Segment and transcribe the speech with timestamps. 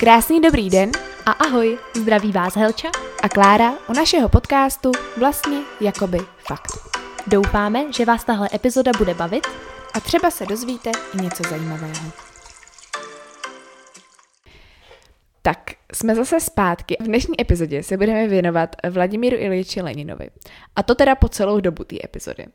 [0.00, 0.90] Krásný dobrý den
[1.26, 2.88] A ahoj, zdraví vás Helča.
[3.22, 6.72] a Klára u našeho podcastu Vlastně jakoby fakt.
[7.26, 9.46] Doufáme, že vás tahle epizoda bude bavit.
[9.94, 12.29] A třeba se dozvíte i něco zajímavého.
[15.42, 15.58] Tak,
[15.94, 16.96] jsme zase zpátky.
[17.00, 20.30] V dnešní epizodě se budeme věnovat Vladimíru Iliči Leninovi.
[20.76, 22.46] A to teda po celou dobu té epizody.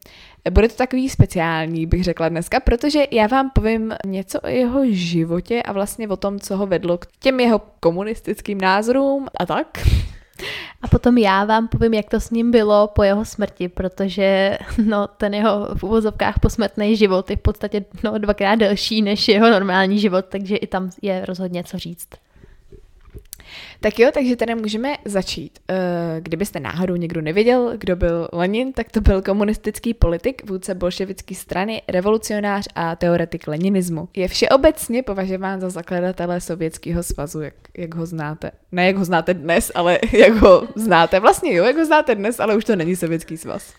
[0.52, 5.64] Bude to takový speciální, bych řekla dneska, protože já vám povím něco o jeho životě
[5.64, 9.68] a vlastně o tom, co ho vedlo k těm jeho komunistickým názorům a tak.
[10.82, 15.08] A potom já vám povím, jak to s ním bylo po jeho smrti, protože no,
[15.08, 20.00] ten jeho v uvozovkách posmrtný život je v podstatě no, dvakrát delší než jeho normální
[20.00, 22.08] život, takže i tam je rozhodně co říct.
[23.80, 25.60] Tak jo, takže tady můžeme začít.
[25.70, 25.76] Eh,
[26.20, 31.82] Kdybyste náhodou někdo nevěděl, kdo byl Lenin, tak to byl komunistický politik, vůdce bolševické strany,
[31.88, 34.10] revolucionář a teoretik leninismu.
[34.16, 38.52] Je všeobecně považován za zakladatele Sovětského svazu, jak, jak ho znáte.
[38.72, 41.20] Ne jak ho znáte dnes, ale jak ho znáte.
[41.20, 43.74] Vlastně jo, jak ho znáte dnes, ale už to není Sovětský svaz.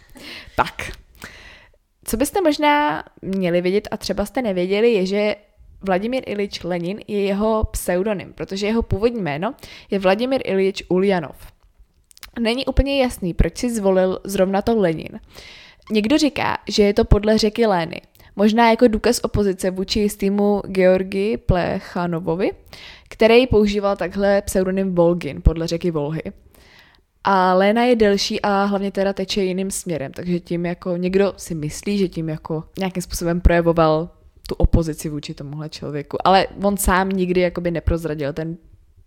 [0.57, 0.91] Tak.
[2.05, 5.37] Co byste možná měli vědět a třeba jste nevěděli, je, že
[5.83, 9.55] Vladimír Ilič Lenin je jeho pseudonym, protože jeho původní jméno
[9.91, 11.37] je Vladimír Ilič Ulyanov.
[12.41, 15.21] Není úplně jasný, proč si zvolil zrovna to Lenin.
[15.93, 18.01] Někdo říká, že je to podle řeky Lény,
[18.37, 22.51] možná jako důkaz opozice vůči jistýmu Georgi Plechanovovi,
[23.09, 26.23] který používal takhle pseudonym Volgin podle řeky Volhy.
[27.25, 31.55] A Léna je delší a hlavně teda teče jiným směrem, takže tím jako někdo si
[31.55, 34.09] myslí, že tím jako nějakým způsobem projevoval
[34.47, 36.17] tu opozici vůči tomuhle člověku.
[36.25, 38.57] Ale on sám nikdy jakoby neprozradil ten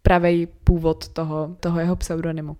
[0.01, 2.57] pravý původ toho, toho jeho pseudonymu.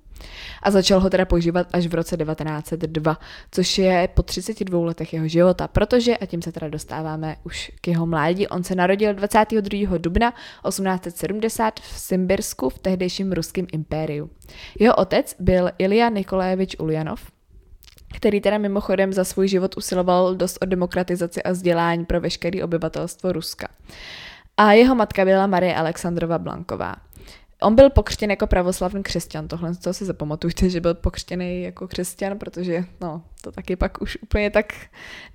[0.64, 3.18] A začal ho teda používat až v roce 1902,
[3.52, 7.88] což je po 32 letech jeho života, protože, a tím se teda dostáváme už k
[7.88, 9.98] jeho mládí, on se narodil 22.
[9.98, 10.34] dubna
[10.68, 14.30] 1870 v Simbirsku v tehdejším ruském impériu.
[14.80, 17.22] Jeho otec byl Ilja Nikolajevič Ulyanov,
[18.16, 23.32] který teda mimochodem za svůj život usiloval dost o demokratizaci a vzdělání pro veškeré obyvatelstvo
[23.32, 23.68] Ruska.
[24.58, 26.96] A jeho matka byla Marie Alexandrova Blanková.
[27.62, 31.88] On byl pokřtěn jako pravoslavný křesťan, tohle z toho si zapamatujte, že byl pokřtěný jako
[31.88, 34.74] křesťan, protože no, to taky pak už úplně tak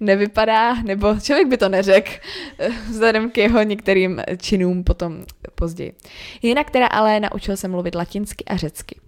[0.00, 2.10] nevypadá, nebo člověk by to neřekl,
[2.90, 5.94] vzhledem k jeho některým činům potom později.
[6.42, 9.00] Jinak teda ale naučil se mluvit latinsky a řecky.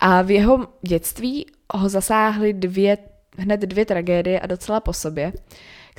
[0.00, 2.98] A v jeho dětství ho zasáhly dvě,
[3.38, 5.32] hned dvě tragédie a docela po sobě,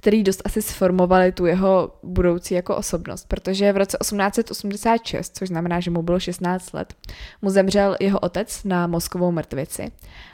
[0.01, 5.79] který dost asi sformovali tu jeho budoucí jako osobnost, protože v roce 1886, což znamená,
[5.79, 6.93] že mu bylo 16 let,
[7.41, 9.91] mu zemřel jeho otec na mozkovou mrtvici.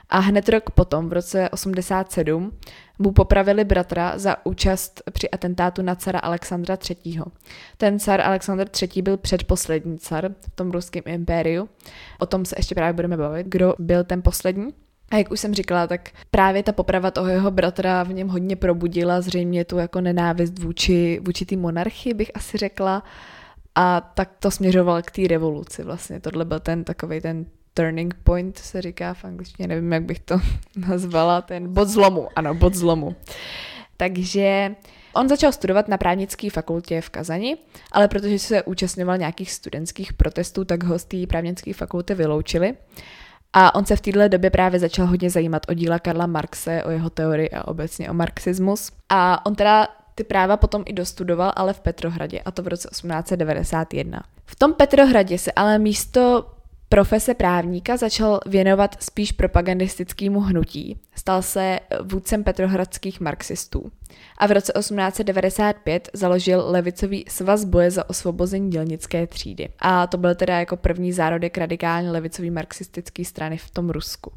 [0.10, 2.52] A hned rok potom, v roce 87,
[3.00, 7.22] mu popravili bratra za účast při atentátu na cara Alexandra III.
[7.78, 9.02] Ten car Alexandr III.
[9.02, 11.70] byl předposlední car v tom ruském impériu.
[12.20, 14.74] O tom se ještě právě budeme bavit, kdo byl ten poslední.
[15.12, 18.56] A jak už jsem říkala, tak právě ta poprava toho jeho bratra v něm hodně
[18.56, 23.04] probudila zřejmě tu jako nenávist vůči, vůči té monarchii, bych asi řekla.
[23.76, 26.20] A tak to směřoval k té revoluci vlastně.
[26.20, 30.40] Tohle byl ten takový ten turning point, se říká v angličtině, nevím, jak bych to
[30.76, 33.16] nazvala, ten bod zlomu, ano, bod zlomu.
[33.98, 34.76] Takže
[35.14, 37.58] on začal studovat na právnické fakultě v Kazani,
[37.92, 42.74] ale protože se účastňoval nějakých studentských protestů, tak ho z té právnické fakulty vyloučili.
[43.54, 46.90] A on se v této době právě začal hodně zajímat o díla Karla Marxe, o
[46.90, 48.92] jeho teorii a obecně o marxismus.
[49.10, 52.90] A on teda ty práva potom i dostudoval, ale v Petrohradě, a to v roce
[52.92, 54.20] 1891.
[54.46, 56.46] V tom Petrohradě se ale místo
[56.90, 61.00] profese právníka začal věnovat spíš propagandistickému hnutí.
[61.16, 63.92] Stal se vůdcem petrohradských marxistů.
[64.38, 69.70] A v roce 1895 založil levicový svaz boje za osvobození dělnické třídy.
[69.80, 74.32] A to byl teda jako první zárodek radikální levicový marxistické strany v tom Rusku.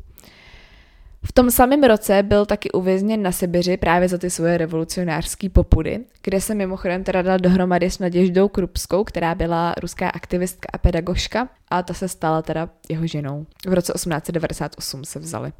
[1.25, 6.00] V tom samém roce byl taky uvězněn na Sibiři právě za ty svoje revolucionářské popudy,
[6.22, 11.48] kde se mimochodem teda dal dohromady s Naděždou Krupskou, která byla ruská aktivistka a pedagožka
[11.69, 13.46] a ta se stala teda jeho ženou.
[13.67, 15.52] V roce 1898 se vzali.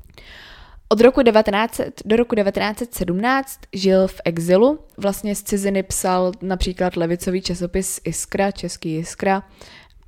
[0.89, 7.43] Od roku 1900 do roku 1917 žil v exilu, vlastně z ciziny psal například levicový
[7.43, 9.43] časopis Iskra, český Iskra,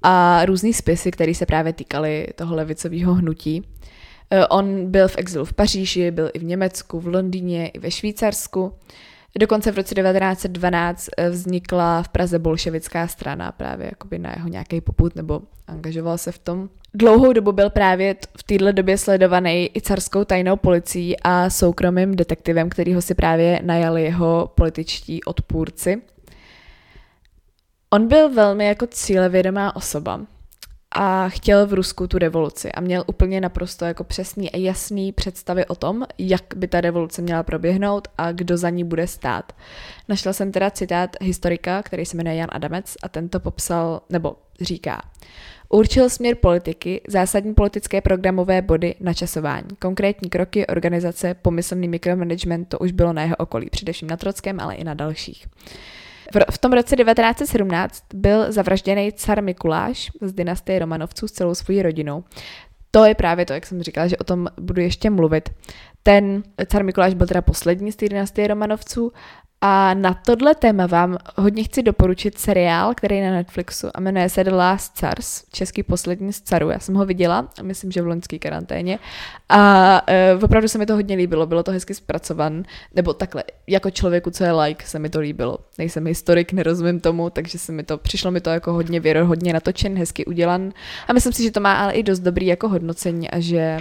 [0.02, 3.62] a různý spisy, které se právě týkaly toho levicového hnutí.
[4.32, 7.90] Eh, On byl v exilu v Paříži, byl i v Německu, v Londýně, i ve
[7.90, 8.72] Švýcarsku.
[9.38, 14.80] Dokonce v roce 1912 eh, vznikla v Praze bolševická strana právě jakoby na jeho nějaký
[14.80, 16.68] poput nebo angažoval se v tom.
[16.94, 22.68] Dlouhou dobu byl právě v této době sledovaný i carskou tajnou policií a soukromým detektivem,
[22.70, 26.02] kterýho si právě najali jeho političtí odpůrci.
[27.90, 30.20] On byl velmi jako cílevědomá osoba
[30.94, 35.66] a chtěl v Rusku tu revoluci a měl úplně naprosto jako přesný a jasný představy
[35.66, 39.52] o tom, jak by ta revoluce měla proběhnout a kdo za ní bude stát.
[40.08, 45.02] Našla jsem teda citát historika, který se jmenuje Jan Adamec a tento popsal, nebo říká,
[45.74, 49.68] Určil směr politiky, zásadní politické programové body, načasování.
[49.78, 54.74] Konkrétní kroky, organizace, pomyslný mikromanagement, to už bylo na jeho okolí, především na Trockém, ale
[54.74, 55.46] i na dalších.
[56.50, 62.24] V tom roce 1917 byl zavražděný car Mikuláš z dynastie Romanovců s celou svojí rodinou.
[62.90, 65.50] To je právě to, jak jsem říkala, že o tom budu ještě mluvit.
[66.02, 69.12] Ten car Mikuláš byl teda poslední z té dynastie Romanovců
[69.64, 74.28] a na tohle téma vám hodně chci doporučit seriál, který je na Netflixu a jmenuje
[74.28, 76.70] se The Last Cars, český poslední z carů.
[76.70, 78.98] Já jsem ho viděla, myslím, že v loňské karanténě.
[79.48, 82.62] A e, opravdu se mi to hodně líbilo, bylo to hezky zpracovan,
[82.94, 85.58] nebo takhle, jako člověku, co je like, se mi to líbilo.
[85.78, 89.98] Nejsem historik, nerozumím tomu, takže se mi to, přišlo mi to jako hodně věrohodně natočen,
[89.98, 90.72] hezky udělan.
[91.08, 93.78] A myslím si, že to má ale i dost dobrý jako hodnocení a že,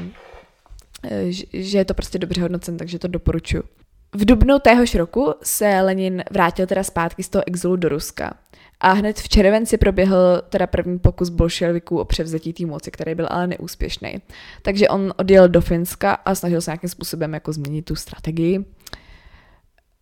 [1.11, 3.80] e, že je to prostě dobře hodnocen, takže to doporučuji.
[4.15, 8.33] V dubnu téhož roku se Lenin vrátil teda zpátky z toho exilu do Ruska.
[8.79, 13.27] A hned v červenci proběhl teda první pokus bolševiků o převzetí té moci, který byl
[13.29, 14.21] ale neúspěšný.
[14.61, 18.65] Takže on odjel do Finska a snažil se nějakým způsobem jako změnit tu strategii.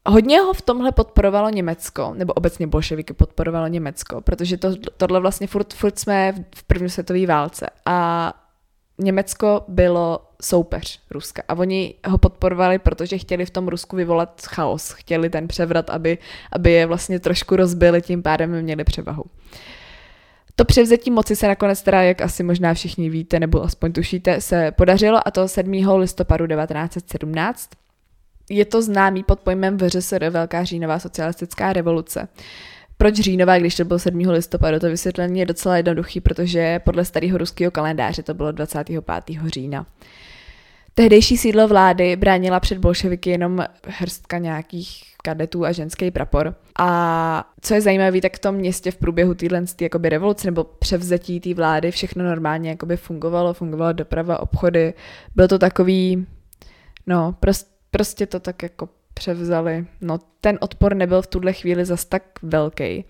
[0.05, 5.47] Hodně ho v tomhle podporovalo Německo, nebo obecně bolševiky podporovalo Německo, protože to, tohle vlastně
[5.47, 8.33] furt, furt jsme v první světové válce a
[8.97, 14.91] Německo bylo soupeř Ruska a oni ho podporovali, protože chtěli v tom Rusku vyvolat chaos,
[14.91, 16.17] chtěli ten převrat, aby,
[16.51, 19.23] aby je vlastně trošku rozbili, tím pádem měli převahu.
[20.55, 24.71] To převzetí moci se nakonec teda, jak asi možná všichni víte, nebo aspoň tušíte, se
[24.71, 25.71] podařilo a to 7.
[25.97, 27.69] listopadu 1917.
[28.49, 32.27] Je to známý pod pojmem VŘSR, Velká říjnová socialistická revoluce.
[32.97, 34.19] Proč říjnová, když to bylo 7.
[34.19, 34.79] listopadu?
[34.79, 39.03] To vysvětlení je docela jednoduchý, protože podle starého ruského kalendáře to bylo 25.
[39.45, 39.85] října.
[40.99, 46.55] Tehdejší sídlo vlády bránila před bolševiky jenom hrstka nějakých kadetů a ženský prapor.
[46.79, 51.39] A co je zajímavé, tak v tom městě v průběhu téhle jakoby revoluce nebo převzetí
[51.39, 54.93] té vlády všechno normálně jakoby fungovalo, fungovala doprava, obchody.
[55.35, 56.27] Byl to takový,
[57.07, 59.85] no, prost, prostě to tak jako převzali.
[60.01, 63.05] No, ten odpor nebyl v tuhle chvíli zas tak velký.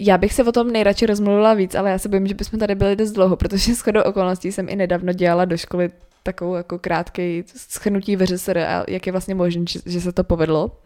[0.00, 2.74] Já bych se o tom nejradši rozmluvila víc, ale já se bojím, že bychom tady
[2.74, 5.90] byli dost dlouho, protože shodou okolností jsem i nedávno dělala do školy
[6.22, 10.80] takovou jako krátký schrnutí VŘSR a jak je vlastně možné, že se to povedlo.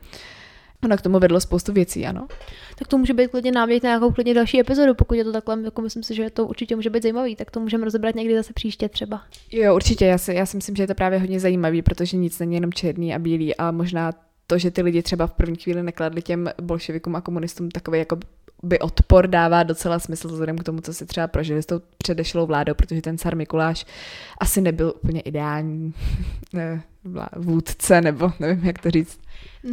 [0.85, 2.27] Ono k tomu vedlo spoustu věcí, ano.
[2.79, 5.63] Tak to může být klidně návět na nějakou klidně další epizodu, pokud je to takhle,
[5.65, 8.53] jako myslím si, že to určitě může být zajímavý, tak to můžeme rozebrat někdy zase
[8.53, 9.23] příště třeba.
[9.53, 12.39] Jo, určitě, já si, já si myslím, že je to právě hodně zajímavý, protože nic
[12.39, 14.13] není jenom černý a bílý a možná
[14.47, 18.19] to, že ty lidi třeba v první chvíli nekladli těm bolševikům a komunistům takový jako
[18.65, 22.47] by odpor dává docela smysl vzhledem k tomu, co si třeba prožili s tou předešlou
[22.47, 23.87] vládou, protože ten car Mikuláš
[24.41, 25.95] asi nebyl úplně ideální
[26.53, 26.83] ne,
[27.37, 29.21] vůdce, nebo nevím, jak to říct.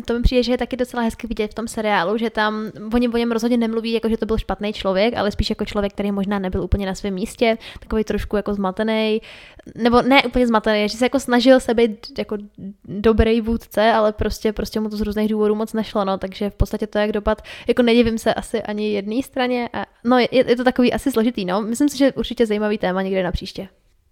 [0.06, 3.10] To mi přijde, že je taky docela hezky vidět v tom seriálu, že tam oni
[3.10, 6.12] o něm rozhodně nemluví jako, že to byl špatný člověk, ale spíš jako člověk, který
[6.12, 9.22] možná nebyl úplně na svém místě, takový trošku jako zmatený,
[9.76, 12.38] nebo ne úplně zmatený, že se jako snažil se být jako
[12.86, 16.56] dobrý vůdce, ale prostě, prostě mu to z různých důvodů moc nešlo, no, takže v
[16.56, 20.56] podstatě to jak dopad, jako nedivím se asi ani jedné straně, a, no je, je,
[20.56, 23.68] to takový asi složitý, no, myslím si, že určitě zajímavý téma někde na příště.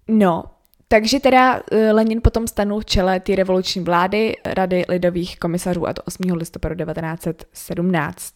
[0.07, 0.43] No,
[0.91, 5.93] takže teda eh, Lenin potom stanul v čele té revoluční vlády Rady lidových komisařů a
[5.93, 6.23] to 8.
[6.33, 8.33] listopadu 1917.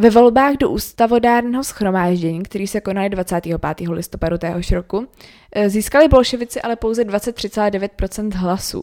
[0.00, 3.88] Ve volbách do ústavodárného schromáždění, který se konaly 25.
[3.88, 5.06] listopadu téhož roku,
[5.52, 8.82] eh, získali bolševici ale pouze 23,9% hlasů.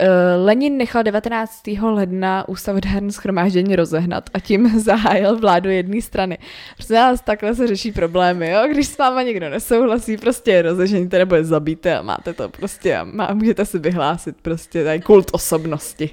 [0.00, 1.62] Eh, Lenin nechal 19.
[1.82, 6.38] ledna ústavodární schromáždění rozehnat a tím zahájil vládu jedné strany.
[6.76, 8.62] Prostě nás takhle se řeší problémy, jo?
[8.70, 12.96] Když s váma někdo nesouhlasí, prostě je rozeženíte nebo je zabíte a máte to prostě
[12.96, 16.10] a má, můžete si vyhlásit prostě tady kult osobnosti.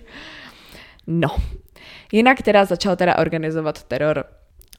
[1.07, 1.27] No.
[2.12, 4.25] Jinak teda začal teda organizovat teror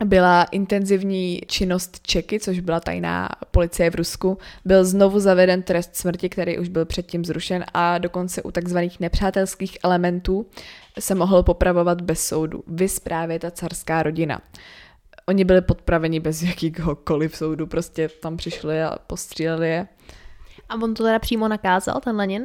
[0.04, 4.38] byla intenzivní činnost Čeky, což byla tajná policie v Rusku.
[4.64, 9.78] Byl znovu zaveden trest smrti, který už byl předtím zrušen a dokonce u takzvaných nepřátelských
[9.84, 10.46] elementů
[10.98, 12.64] se mohl popravovat bez soudu.
[12.66, 14.40] Vy právě ta carská rodina.
[15.26, 19.86] Oni byli podpraveni bez jakýkoliv soudu, prostě tam přišli a postříleli je.
[20.68, 22.42] A on to teda přímo nakázal, ten Lenin?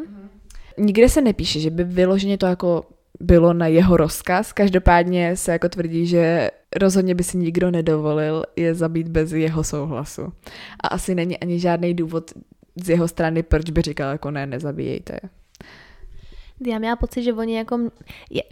[0.78, 2.84] Nikde se nepíše, že by vyloženě to jako
[3.20, 4.54] bylo na jeho rozkaz.
[4.54, 10.34] Každopádně se jako tvrdí, že rozhodně by si nikdo nedovolil je zabít bez jeho souhlasu.
[10.84, 12.32] A asi není ani žádný důvod
[12.84, 15.20] z jeho strany, proč by říkal jako ne, nezabíjejte.
[16.68, 17.80] Já měla pocit, že oni jako...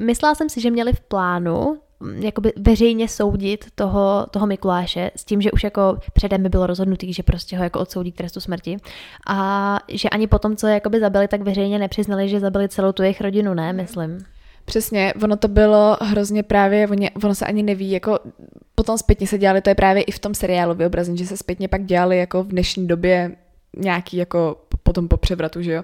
[0.01, 5.25] Myslela jsem si, že měli v plánu mm, jakoby veřejně soudit toho, toho Mikuláše s
[5.25, 8.39] tím, že už jako předem by bylo rozhodnutý, že prostě ho jako odsoudí k trestu
[8.39, 8.77] smrti
[9.27, 13.03] a že ani potom, co je jakoby zabili, tak veřejně nepřiznali, že zabili celou tu
[13.03, 14.25] jejich rodinu, ne, myslím.
[14.65, 18.19] Přesně, ono to bylo hrozně právě, ono, ono se ani neví, jako
[18.75, 21.67] potom zpětně se dělali, to je právě i v tom seriálu vyobrazení, že se zpětně
[21.67, 23.35] pak dělali jako v dnešní době
[23.77, 25.83] nějaký jako potom po převratu, že jo,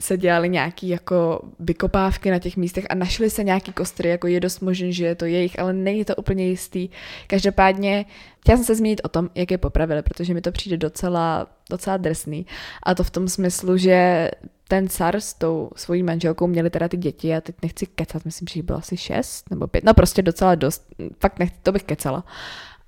[0.00, 4.40] se dělali nějaký jako vykopávky na těch místech a našli se nějaký kostry, jako je
[4.40, 6.88] dost možný, že je to jejich, ale není to úplně jistý.
[7.26, 8.04] Každopádně
[8.40, 11.96] chtěla jsem se zmínit o tom, jak je popravili, protože mi to přijde docela, docela
[11.96, 12.46] drsný.
[12.82, 14.30] A to v tom smyslu, že
[14.68, 18.48] ten car s tou svojí manželkou měli teda ty děti, a teď nechci kecat, myslím,
[18.48, 20.86] že jich bylo asi šest nebo pět, no prostě docela dost,
[21.20, 22.24] fakt nechci, to bych kecala.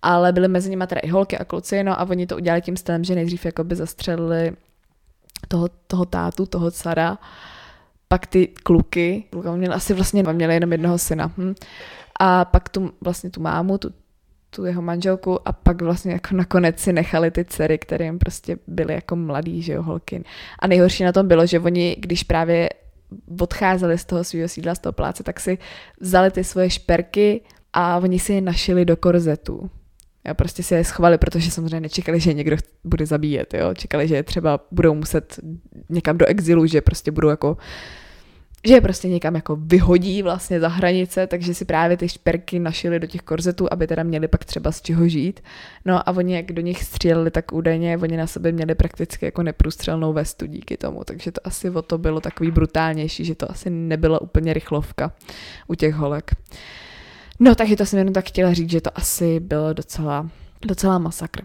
[0.03, 2.77] Ale byly mezi nimi teda i holky a kluci, no a oni to udělali tím
[2.77, 4.53] stylem, že nejdřív jakoby zastřelili
[5.49, 7.19] toho, toho tátu, toho cara,
[8.09, 9.25] pak ty kluky,
[9.55, 11.33] měl asi vlastně měli jenom jednoho syna.
[11.39, 11.55] Hm.
[12.21, 13.91] A pak tu vlastně tu mámu, tu,
[14.51, 18.57] tu jeho manželku a pak vlastně jako nakonec si nechali ty dcery, které jim prostě
[18.67, 20.25] byly jako mladý, že jo, holky.
[20.59, 22.69] A nejhorší na tom bylo, že oni, když právě
[23.41, 25.59] odcházeli z toho svého sídla, z toho pláce, tak si
[26.01, 27.41] vzali ty svoje šperky
[27.73, 29.71] a oni si je našili do korzetu.
[30.29, 33.75] Jo, prostě si je schovali, protože samozřejmě nečekali, že někdo bude zabíjet, jo.
[33.75, 35.41] Čekali, že třeba budou muset
[35.89, 37.57] někam do exilu, že prostě budou jako
[38.67, 43.01] že je prostě někam jako vyhodí vlastně za hranice, takže si právě ty šperky našili
[43.01, 45.41] do těch korzetů, aby teda měli pak třeba z čeho žít.
[45.85, 49.43] No a oni jak do nich stříleli, tak údajně oni na sebe měli prakticky jako
[49.43, 53.71] neprůstřelnou vestu díky tomu, takže to asi o to bylo takový brutálnější, že to asi
[53.71, 55.13] nebyla úplně rychlovka
[55.69, 56.31] u těch holek.
[57.41, 60.31] No, takže to jsem jenom tak chtěla říct, že to asi bylo docela,
[60.67, 61.45] docela masakr.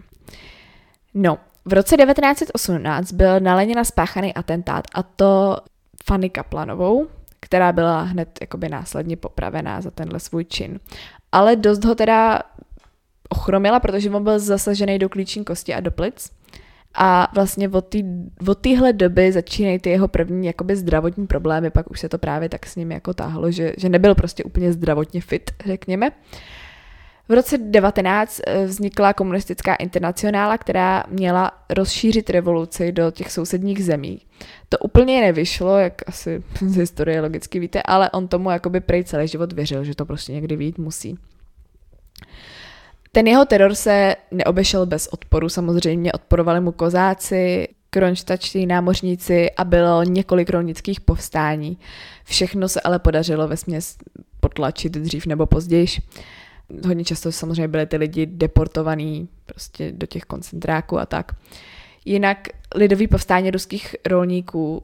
[1.14, 5.56] No, v roce 1918 byl na Lenina spáchaný atentát a to
[6.04, 7.06] Fanny Kaplanovou,
[7.40, 10.80] která byla hned jakoby následně popravená za tenhle svůj čin.
[11.32, 12.42] Ale dost ho teda
[13.28, 16.30] ochromila, protože on byl zasažený do klíční kosti a do plic.
[16.94, 18.04] A vlastně od, tý,
[18.48, 22.48] od téhle doby začínají ty jeho první jakoby zdravotní problémy, pak už se to právě
[22.48, 26.10] tak s ním jako táhlo, že, že nebyl prostě úplně zdravotně fit, řekněme.
[27.28, 34.20] V roce 19 eh, vznikla komunistická internacionála, která měla rozšířit revoluci do těch sousedních zemí.
[34.68, 39.28] To úplně nevyšlo, jak asi z historie logicky víte, ale on tomu jakoby prej celý
[39.28, 41.18] život věřil, že to prostě někdy vít musí.
[43.14, 50.02] Ten jeho teror se neobešel bez odporu, samozřejmě odporovali mu kozáci, kronštačtí námořníci a bylo
[50.02, 51.78] několik rolnických povstání.
[52.24, 53.96] Všechno se ale podařilo ve směs
[54.40, 55.86] potlačit dřív nebo později.
[56.86, 61.32] Hodně často samozřejmě byly ty lidi deportovaní prostě do těch koncentráků a tak.
[62.04, 64.82] Jinak lidový povstání ruských rolníků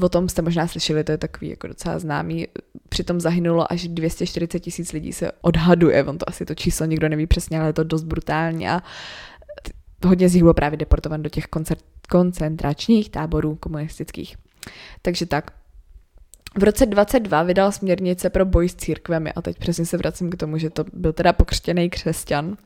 [0.00, 2.48] O tom jste možná slyšeli, to je takový jako docela známý.
[2.88, 7.26] Přitom zahynulo až 240 tisíc lidí se odhaduje, on to asi to číslo nikdo neví
[7.26, 8.82] přesně, ale je to dost brutální a
[10.06, 11.44] hodně z nich bylo právě deportovan do těch
[12.08, 14.36] koncentračních táborů komunistických.
[15.02, 15.50] Takže tak.
[16.58, 20.36] V roce 22 vydal směrnice pro boj s církvemi a teď přesně se vracím k
[20.36, 22.56] tomu, že to byl teda pokřtěný křesťan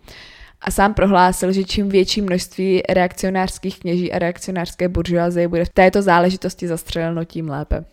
[0.66, 6.02] a sám prohlásil, že čím větší množství reakcionářských kněží a reakcionářské buržoazie bude v této
[6.02, 7.85] záležitosti zastřeleno, tím lépe.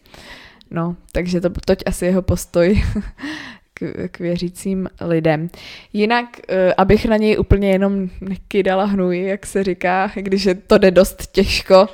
[0.71, 2.83] No, takže to toť asi jeho postoj
[3.73, 5.49] k, k věřícím lidem.
[5.93, 10.77] Jinak, eh, abych na něj úplně jenom nekydala hnůj, jak se říká, když je to
[10.77, 11.87] jde dost těžko,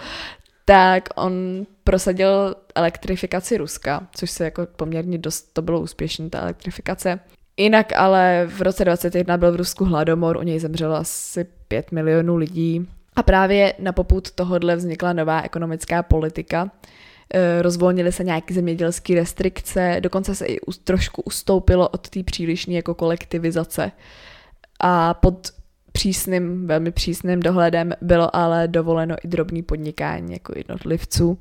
[0.65, 1.33] tak on
[1.83, 7.19] prosadil elektrifikaci Ruska, což se jako poměrně dost, to bylo úspěšné, ta elektrifikace.
[7.59, 12.35] Jinak ale v roce 2021 byl v Rusku hladomor, u něj zemřelo asi 5 milionů
[12.35, 12.87] lidí.
[13.15, 16.71] A právě na poput tohodle vznikla nová ekonomická politika.
[17.33, 22.93] E, rozvolnily se nějaké zemědělské restrikce, dokonce se i trošku ustoupilo od té přílišné jako
[22.95, 23.91] kolektivizace.
[24.79, 25.47] A pod
[25.91, 31.39] přísným, velmi přísným dohledem bylo ale dovoleno i drobný podnikání jako jednotlivců,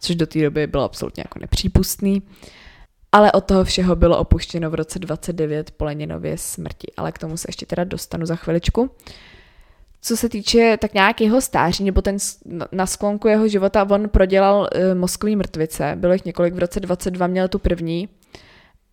[0.00, 2.22] což do té doby bylo absolutně jako nepřípustný.
[3.16, 7.36] Ale od toho všeho bylo opuštěno v roce 29 po Leninově smrti, ale k tomu
[7.36, 8.90] se ještě teda dostanu za chviličku.
[10.02, 12.16] Co se týče tak nějakého stáří, nebo ten
[12.72, 17.26] na sklonku jeho života, on prodělal uh, mozkový mrtvice, bylo jich několik, v roce 22
[17.26, 18.08] měl tu první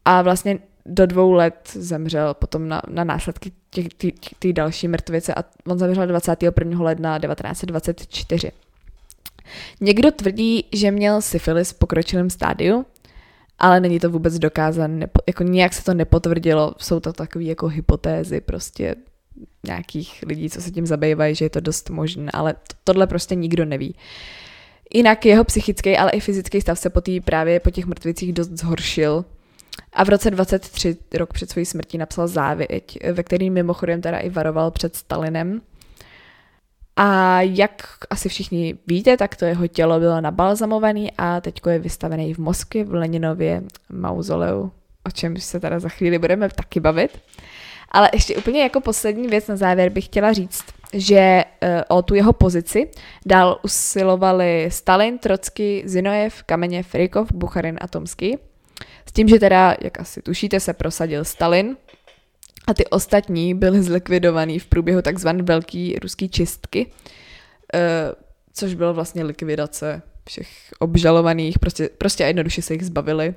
[0.05, 3.51] a vlastně do dvou let zemřel potom na, na následky
[4.39, 6.81] té další mrtvice a on zemřel 21.
[6.81, 8.51] ledna 1924.
[9.81, 12.85] Někdo tvrdí, že měl syfilis v pokročilém stádiu,
[13.63, 18.41] ale není to vůbec dokázané, jako nějak se to nepotvrdilo, jsou to takové jako hypotézy
[18.41, 18.96] prostě
[19.65, 23.36] nějakých lidí, co se tím zabývají, že je to dost možné, ale to, tohle prostě
[23.36, 23.96] nikdo neví.
[24.93, 28.50] Jinak jeho psychický, ale i fyzický stav se po tý, právě po těch mrtvicích dost
[28.50, 29.25] zhoršil.
[29.93, 34.29] A v roce 23, rok před svojí smrtí, napsal závěť, ve který mimochodem teda i
[34.29, 35.62] varoval před Stalinem.
[36.95, 42.33] A jak asi všichni víte, tak to jeho tělo bylo nabalzamované a teď je vystavený
[42.33, 44.71] v Moskvě v Leninově mauzoleu,
[45.07, 47.19] o čem se teda za chvíli budeme taky bavit.
[47.91, 52.15] Ale ještě úplně jako poslední věc na závěr bych chtěla říct, že uh, o tu
[52.15, 52.91] jeho pozici
[53.25, 58.39] dál usilovali Stalin, Trocky, Zinojev, Kameněv, Rykov, Bucharin a Tomsky.
[59.05, 61.77] S tím, že teda, jak asi tušíte, se prosadil Stalin
[62.67, 67.82] a ty ostatní byly zlikvidovaný v průběhu takzvané velké ruské čistky, uh,
[68.53, 70.48] což bylo vlastně likvidace všech
[70.79, 73.34] obžalovaných, prostě, prostě jednoduše se jich zbavili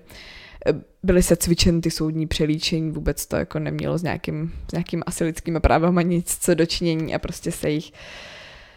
[1.02, 5.24] byly se cvičen ty soudní přelíčení, vůbec to jako nemělo s nějakým, s nějakým asi
[5.24, 7.92] lidskými právama nic co dočinění a prostě se jich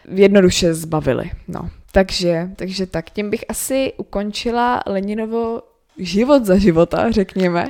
[0.09, 1.31] jednoduše zbavili.
[1.47, 5.61] No, takže, takže tak, tím bych asi ukončila Leninovo
[5.99, 7.67] život za života, řekněme.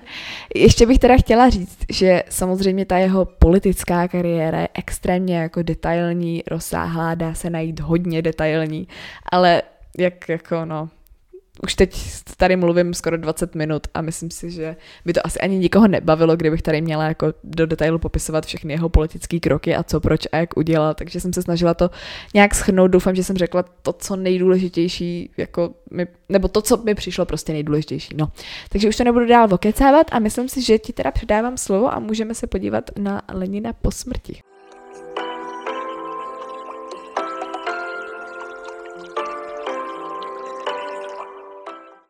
[0.56, 6.44] Ještě bych teda chtěla říct, že samozřejmě ta jeho politická kariéra je extrémně jako detailní,
[6.48, 8.88] rozsáhlá, dá se najít hodně detailní,
[9.32, 9.62] ale
[9.98, 10.90] jak jako no,
[11.63, 11.96] už teď
[12.38, 14.75] tady mluvím skoro 20 minut a myslím si, že
[15.06, 18.89] by to asi ani nikoho nebavilo, kdybych tady měla jako do detailu popisovat všechny jeho
[18.89, 21.89] politické kroky a co, proč a jak udělal, takže jsem se snažila to
[22.34, 22.92] nějak schrnout.
[22.92, 27.54] Doufám, že jsem řekla to, co nejdůležitější, jako mi, nebo to, co mi přišlo prostě
[27.54, 28.16] nejdůležitější.
[28.18, 28.32] No.
[28.70, 32.00] Takže už to nebudu dál vokecávat a myslím si, že ti teda předávám slovo a
[32.00, 34.49] můžeme se podívat na Lenina po smrti.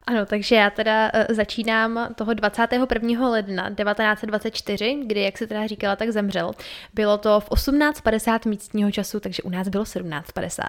[0.10, 3.30] Ano, takže já teda uh, začínám toho 21.
[3.30, 6.52] ledna 1924, kdy, jak se teda říkala, tak zemřel.
[6.94, 10.64] Bylo to v 18.50 místního času, takže u nás bylo 17.50.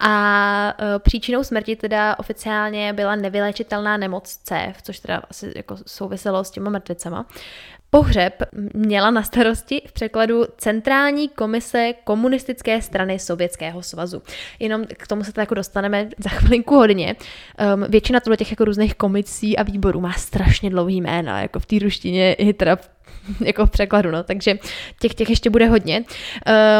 [0.00, 6.44] A uh, příčinou smrti teda oficiálně byla nevylečitelná nemoc C, což teda asi jako souviselo
[6.44, 7.26] s těma mrtvicema.
[7.94, 8.42] Pohřeb
[8.74, 14.22] měla na starosti v překladu Centrální komise komunistické strany Sovětského svazu.
[14.58, 17.16] Jenom k tomu se to jako dostaneme za chvilinku hodně.
[17.74, 21.66] Um, většina tohle těch jako různých komisí a výborů má strašně dlouhý jména, jako v
[21.66, 22.78] té ruštině i teda
[23.44, 24.58] jako v překladu, no, takže
[25.00, 26.04] těch, těch ještě bude hodně.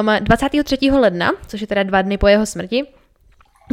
[0.01, 0.91] Um, 23.
[0.91, 2.85] ledna, což je teda dva dny po jeho smrti,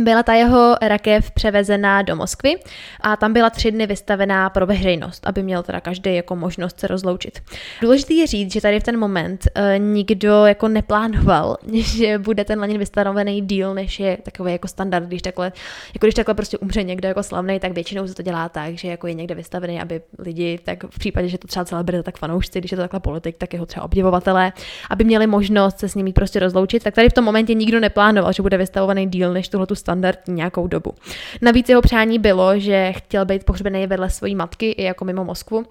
[0.03, 2.55] byla ta jeho rakev převezená do Moskvy
[3.01, 6.87] a tam byla tři dny vystavená pro veřejnost, aby měl teda každý jako možnost se
[6.87, 7.41] rozloučit.
[7.81, 12.59] Důležité je říct, že tady v ten moment uh, nikdo jako neplánoval, že bude ten
[12.59, 15.51] Lenin vystanovený díl, než je takový jako standard, když takhle,
[15.93, 18.87] jako když takhle prostě umře někdo jako slavný, tak většinou se to dělá tak, že
[18.87, 22.59] jako je někde vystavený, aby lidi, tak v případě, že to třeba celebrita, tak fanoušci,
[22.59, 24.53] když je to takhle politik, tak jeho třeba obdivovatelé,
[24.89, 28.33] aby měli možnost se s ním prostě rozloučit, tak tady v tom momentě nikdo neplánoval,
[28.33, 30.93] že bude vystavovaný díl, než tuhle tu standardní nějakou dobu.
[31.41, 35.65] Navíc jeho přání bylo, že chtěl být pohřbený vedle své matky i jako mimo Moskvu,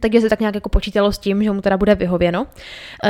[0.00, 2.46] takže se tak nějak jako počítalo s tím, že mu teda bude vyhověno.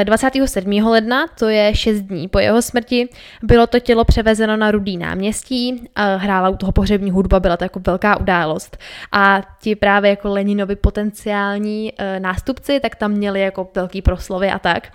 [0.05, 0.73] 27.
[0.73, 3.09] Eh, ledna, to je 6 dní po jeho smrti,
[3.43, 7.81] bylo to tělo převezeno na Rudý náměstí, hrála u toho pohřební hudba, byla to jako
[7.87, 8.79] velká událost.
[9.13, 14.59] A ti právě jako Leninovi potenciální eh, nástupci, tak tam měli jako velký proslovy a
[14.59, 14.93] tak.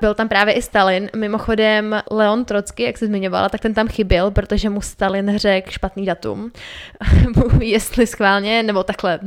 [0.00, 4.30] Byl tam právě i Stalin, mimochodem Leon Trocky, jak se zmiňovala, tak ten tam chyběl,
[4.30, 6.52] protože mu Stalin řekl špatný datum,
[7.60, 9.18] jestli schválně, nebo takhle,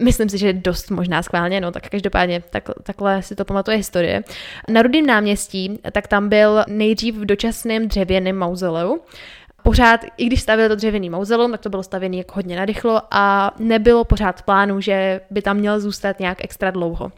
[0.00, 4.22] myslím si, že dost možná schválně, no tak každopádně tak, takhle si to pamatuje historie.
[4.68, 9.00] Na Rudým náměstí, tak tam byl nejdřív v dočasném dřevěném mauzoleu,
[9.62, 13.54] pořád, i když stavili to dřevěný mauzoleum, tak to bylo stavěné jako hodně narychlo a
[13.58, 17.12] nebylo pořád plánu, že by tam měl zůstat nějak extra dlouho.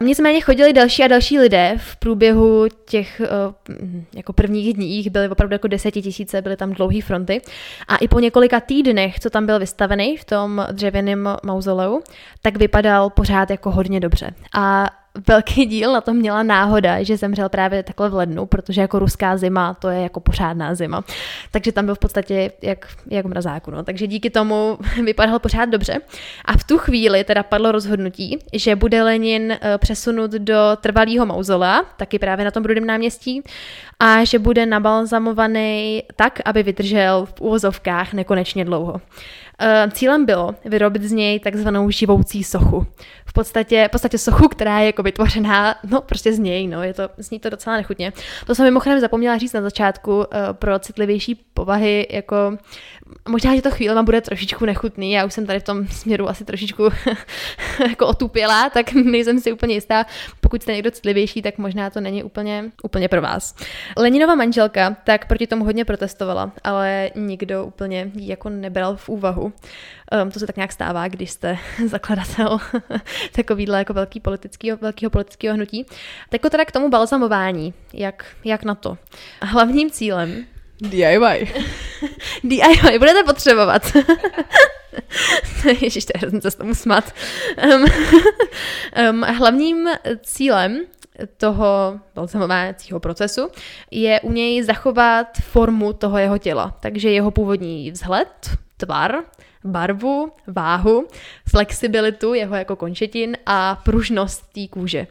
[0.00, 3.84] Nicméně chodili další a další lidé v průběhu těch uh,
[4.14, 7.40] jako prvních dní, jich byly opravdu jako desetitisíce, byly tam dlouhé fronty.
[7.88, 12.02] A i po několika týdnech, co tam byl vystavený v tom dřevěném mauzoleu,
[12.42, 14.34] tak vypadal pořád jako hodně dobře.
[14.54, 14.90] A
[15.26, 19.36] velký díl na tom měla náhoda, že zemřel právě takhle v lednu, protože jako ruská
[19.36, 21.04] zima, to je jako pořádná zima.
[21.50, 23.70] Takže tam byl v podstatě jak, jak mrazáku.
[23.70, 23.84] No.
[23.84, 26.00] Takže díky tomu vypadal pořád dobře.
[26.44, 31.82] A v tu chvíli teda padlo rozhodnutí, že bude Lenin eh, přesunut do trvalého mauzolea,
[31.96, 33.42] taky právě na tom Rudém náměstí,
[34.00, 39.00] a že bude nabalzamovaný tak, aby vydržel v úvozovkách nekonečně dlouho.
[39.60, 42.86] Eh, cílem bylo vyrobit z něj takzvanou živoucí sochu.
[43.26, 46.94] V podstatě, v podstatě sochu, která je jako vytvořená, no prostě z něj, no, je
[46.94, 48.12] to, zní to docela nechutně.
[48.46, 52.36] To jsem mimochodem zapomněla říct na začátku, uh, pro citlivější povahy, jako
[53.28, 56.44] možná, že to chvíle bude trošičku nechutný, já už jsem tady v tom směru asi
[56.44, 56.88] trošičku
[57.88, 60.06] jako otupěla, tak nejsem si úplně jistá.
[60.40, 63.54] Pokud jste někdo citlivější, tak možná to není úplně, úplně pro vás.
[63.96, 69.52] Leninova manželka tak proti tomu hodně protestovala, ale nikdo úplně jako nebral v úvahu.
[70.22, 72.58] Um, to se tak nějak stává, když jste zakladatel
[73.32, 75.86] takovýhle jako velký politický, velkého politického hnutí.
[76.28, 78.98] Tak teda k tomu balzamování, jak, jak na to.
[79.42, 80.46] Hlavním cílem
[80.80, 81.52] DIY.
[82.44, 83.92] DIY budete potřebovat.
[85.80, 87.14] Ježiš, to je hrozně se tomu smát.
[87.74, 87.84] Um,
[89.10, 89.88] um, hlavním
[90.22, 90.80] cílem
[91.36, 93.48] toho balzamovacího procesu
[93.90, 96.76] je u něj zachovat formu toho jeho těla.
[96.80, 99.14] Takže jeho původní vzhled, tvar,
[99.64, 101.06] barvu, váhu,
[101.48, 105.06] flexibilitu jeho jako končetin a pružnost té kůže.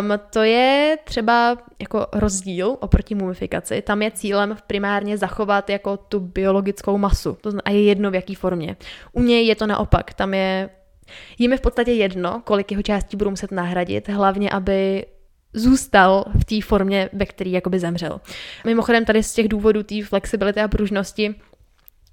[0.00, 3.82] Um, to je třeba jako rozdíl oproti mumifikaci.
[3.82, 7.38] Tam je cílem primárně zachovat jako tu biologickou masu.
[7.40, 8.76] To a je jedno v jaký formě.
[9.12, 10.14] U něj je to naopak.
[10.14, 10.70] Tam je
[11.38, 15.06] Jím je v podstatě jedno, kolik jeho částí budou muset nahradit, hlavně aby
[15.52, 18.20] zůstal v té formě, ve které jakoby zemřel.
[18.66, 21.34] Mimochodem tady z těch důvodů té flexibility a pružnosti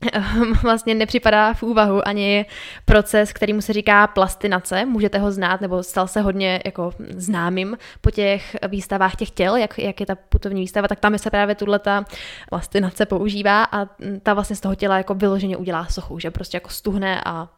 [0.64, 2.46] vlastně nepřipadá v úvahu ani
[2.86, 4.86] proces, který mu se říká plastinace.
[4.86, 9.80] Můžete ho znát, nebo stal se hodně jako známým po těch výstavách těch těl, jak,
[9.80, 12.06] jak je ta putovní výstava, tak tam se právě tuhle ta
[12.50, 13.86] plastinace používá a
[14.24, 17.50] ta vlastně z toho těla jako vyloženě udělá sochu, že prostě jako stuhne a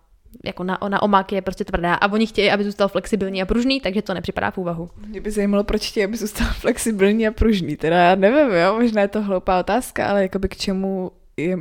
[0.46, 3.82] jako na, na omak je prostě tvrdá a oni chtějí, aby zůstal flexibilní a pružný,
[3.82, 4.90] takže to nepřipadá v úvahu.
[5.08, 7.76] Mě by zajímalo, proč chtějí, aby zůstal flexibilní a pružný.
[7.76, 11.58] Teda já nevím, jo, možná je to hloupá otázka, ale jakoby k čemu je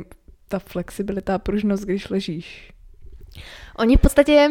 [0.49, 2.73] ta flexibilita a pružnost, když ležíš?
[3.77, 4.49] Oni v podstatě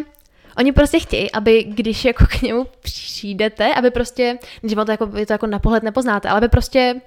[0.59, 5.33] Oni prostě chtějí, aby když jako k němu přijdete, aby prostě, když to jako, to
[5.33, 7.01] jako na pohled nepoznáte, ale aby prostě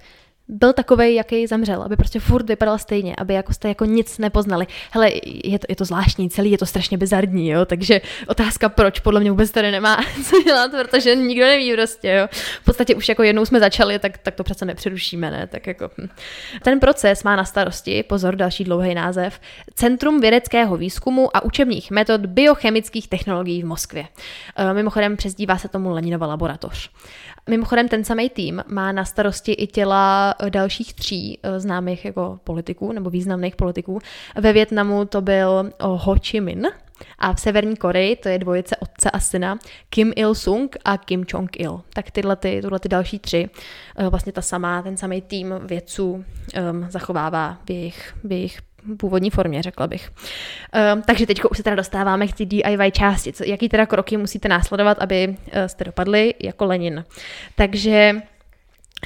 [0.51, 4.67] byl takový, jaký zemřel, aby prostě furt vypadal stejně, aby jako jste jako nic nepoznali.
[4.91, 5.11] Hele,
[5.43, 9.19] je to, je to zvláštní, celý je to strašně bizarní, jo, takže otázka proč, podle
[9.19, 12.27] mě vůbec tady nemá co dělat, protože nikdo neví prostě, jo.
[12.61, 15.89] V podstatě už jako jednou jsme začali, tak, tak to přece nepřerušíme, ne, tak jako.
[15.97, 16.07] Hm.
[16.63, 19.39] Ten proces má na starosti, pozor, další dlouhý název,
[19.75, 24.07] Centrum vědeckého výzkumu a učebních metod biochemických technologií v Moskvě.
[24.55, 26.89] E, mimochodem přezdívá se tomu Leninova laboratoř.
[27.49, 32.39] Mimochodem ten samý tým má na starosti i těla eh, dalších tří eh, známých jako
[32.43, 33.99] politiků nebo významných politiků.
[34.35, 36.67] Ve Větnamu to byl eh, Ho Chi Minh,
[37.19, 41.81] a v Severní Koreji to je dvojice otce a syna Kim Il-sung a Kim Jong-il.
[41.93, 43.49] Tak tyhle, ty, tyhle ty další tři,
[44.09, 46.25] vlastně ta samá, ten samý tým vědců um,
[46.89, 48.61] zachovává v jejich, v jejich
[48.97, 50.11] původní formě, řekla bych.
[50.93, 53.33] Um, takže teď už se teda dostáváme k té DIY části.
[53.33, 55.35] Co, jaký teda kroky musíte následovat, aby uh,
[55.67, 57.05] jste dopadli jako Lenin.
[57.55, 58.21] Takže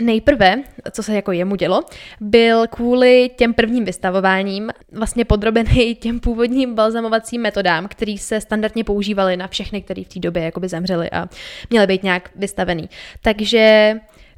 [0.01, 1.83] Nejprve, co se jako jemu dělo,
[2.19, 9.37] byl kvůli těm prvním vystavováním vlastně podrobený těm původním balzamovacím metodám, které se standardně používaly
[9.37, 11.29] na všechny, které v té době jakoby zemřeli a
[11.69, 12.89] měly být nějak vystavený.
[13.21, 13.93] Takže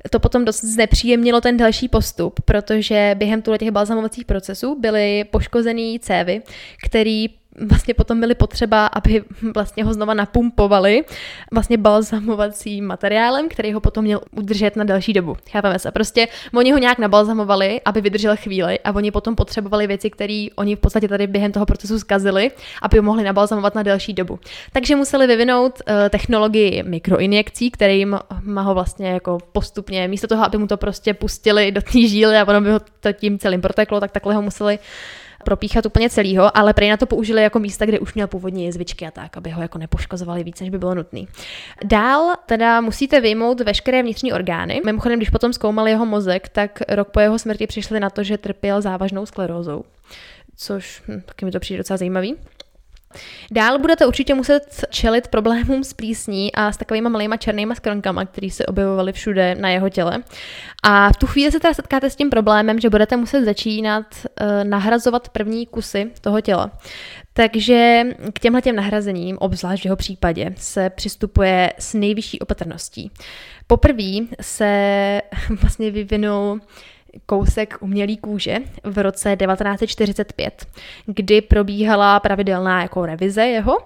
[0.10, 6.42] to potom dost znepříjemnilo ten další postup, protože během těch balzamovacích procesů byly poškozený cévy,
[6.86, 11.06] který vlastně potom byly potřeba, aby vlastně ho znova napumpovali
[11.52, 15.38] vlastně balzamovacím materiálem, který ho potom měl udržet na další dobu.
[15.52, 15.92] Chápeme se.
[15.92, 20.76] Prostě oni ho nějak nabalzamovali, aby vydržel chvíli a oni potom potřebovali věci, které oni
[20.76, 24.40] v podstatě tady během toho procesu zkazili, aby ho mohli nabalzamovat na další dobu.
[24.74, 28.20] Takže museli vyvinout uh, technologii mikroinjekcí, kterým
[28.58, 32.48] ho vlastně jako postupně, místo toho, aby mu to prostě pustili do té žíly a
[32.48, 34.80] ono by ho to tím celým proteklo, tak takhle ho museli
[35.44, 39.08] propíchat úplně celýho, ale prej na to použili jako místa, kde už měl původní jezvičky
[39.08, 41.22] a tak, aby ho jako nepoškozovali víc, než by bylo nutné.
[41.84, 44.82] Dál teda musíte vyjmout veškeré vnitřní orgány.
[44.86, 48.38] Mimochodem, když potom zkoumali jeho mozek, tak rok po jeho smrti přišli na to, že
[48.38, 49.84] trpěl závažnou sklerózou
[50.58, 52.36] což hm, taky mi to přijde docela zajímavý.
[53.52, 58.50] Dál budete určitě muset čelit problémům s plísní a s takovými malýma černýma skronkama, které
[58.50, 60.24] se objevovaly všude na jeho těle.
[60.84, 64.48] A v tu chvíli se teda setkáte s tím problémem, že budete muset začínat uh,
[64.64, 66.72] nahrazovat první kusy toho těla.
[67.34, 73.12] Takže k těmhle těm nahrazením, obzvlášť v jeho případě, se přistupuje s nejvyšší opatrností.
[73.68, 75.22] Poprvé se
[75.62, 76.60] vlastně vyvinul
[77.26, 80.68] kousek umělý kůže v roce 1945,
[81.06, 83.78] kdy probíhala pravidelná jako revize jeho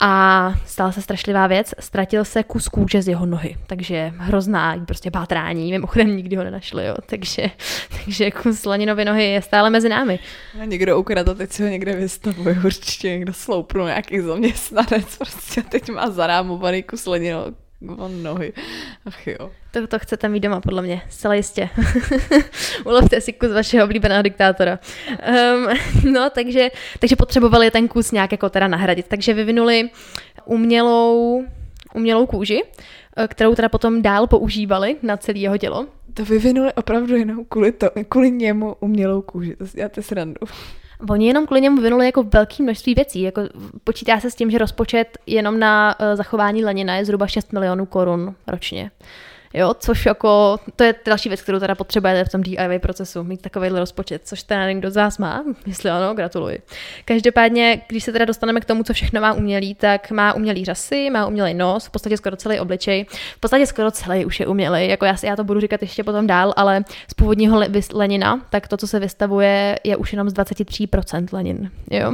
[0.00, 5.10] a stala se strašlivá věc, ztratil se kus kůže z jeho nohy, takže hrozná prostě
[5.10, 7.50] pátrání, mimochodem nikdy ho nenašli, jo, takže,
[8.04, 10.18] takže kus Leninovy nohy je stále mezi námi.
[10.60, 15.90] A někdo ukradl, teď si ho někde vystavuje, určitě někdo sloupnul nějaký zaměstnanec, prostě teď
[15.90, 18.52] má zarámovaný kus Leninovy On nohy.
[19.06, 19.50] Ach jo.
[19.70, 21.02] To, to chcete mít doma, podle mě.
[21.10, 21.68] Zcela jistě.
[22.84, 24.78] Ulovte si kus vašeho oblíbeného diktátora.
[25.54, 26.68] Um, no, takže,
[26.98, 29.08] takže potřebovali ten kus nějak jako teda nahradit.
[29.08, 29.90] Takže vyvinuli
[30.44, 31.44] umělou,
[31.94, 32.62] umělou kůži,
[33.16, 35.86] eh, kterou teda potom dál používali na celé jeho tělo.
[36.14, 39.56] To vyvinuli opravdu jenom kvůli, to, kvůli němu umělou kůži.
[39.56, 40.46] To si děláte srandu.
[41.10, 43.22] Oni jenom kvůli němu vynuli jako velké množství věcí.
[43.22, 43.42] Jako
[43.84, 47.86] počítá se s tím, že rozpočet jenom na uh, zachování Lenina je zhruba 6 milionů
[47.86, 48.90] korun ročně.
[49.54, 53.42] Jo, což jako, to je další věc, kterou teda potřebujete v tom DIY procesu, mít
[53.42, 56.58] takovýhle rozpočet, což teda někdo z vás má, jestli ano, gratuluji.
[57.04, 61.10] Každopádně, když se teda dostaneme k tomu, co všechno má umělý, tak má umělý řasy,
[61.10, 64.88] má umělý nos, v podstatě skoro celý obličej, v podstatě skoro celý už je umělý,
[64.88, 67.62] jako já, já to budu říkat ještě potom dál, ale z původního
[67.92, 72.12] Lenina, tak to, co se vystavuje, je už jenom z 23% Lenin, jo.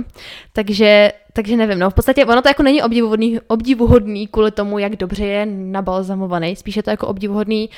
[0.53, 4.97] Takže takže nevím, no v podstatě ono to jako není obdivuhodný, obdivuhodný kvůli tomu, jak
[4.97, 7.71] dobře je nabalzamovaný, spíše to jako obdivuhodný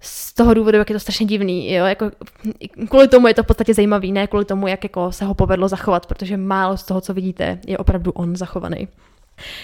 [0.00, 2.10] z toho důvodu, jak je to strašně divný, jo, jako
[2.88, 5.68] kvůli tomu je to v podstatě zajímavý, ne kvůli tomu, jak jako se ho povedlo
[5.68, 8.88] zachovat, protože málo z toho, co vidíte, je opravdu on zachovaný.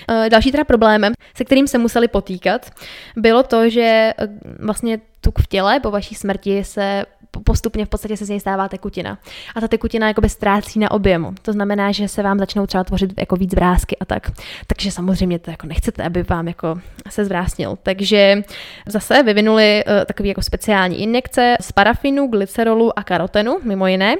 [0.08, 2.70] Eh, další teda problémem, se kterým se museli potýkat,
[3.16, 7.04] bylo to, že eh, vlastně tuk v těle po vaší smrti se
[7.40, 9.18] postupně v podstatě se z něj stává tekutina.
[9.54, 11.34] A ta tekutina jakoby ztrácí na objemu.
[11.42, 14.30] To znamená, že se vám začnou třeba tvořit jako víc vrázky a tak.
[14.66, 17.78] Takže samozřejmě to jako nechcete, aby vám jako se zvrásnil.
[17.82, 18.42] Takže
[18.86, 24.16] zase vyvinuli uh, takový jako speciální injekce z parafinu, glycerolu a karotenu, mimo jiné.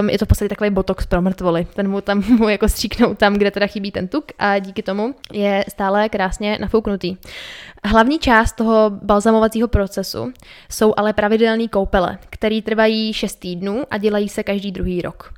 [0.00, 1.66] Um, je to v podstatě takový botox pro mrtvoly.
[1.74, 5.14] Ten mu tam mu jako stříknou tam, kde teda chybí ten tuk a díky tomu
[5.32, 7.16] je stále krásně nafouknutý.
[7.84, 10.32] Hlavní část toho balzamovacího procesu
[10.70, 15.34] jsou ale pravidelné koupele, které trvají 6 týdnů a dělají se každý druhý rok.